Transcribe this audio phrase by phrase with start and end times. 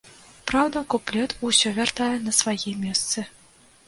[0.51, 3.25] Праўда, куплет усё вяртае на свае месцы.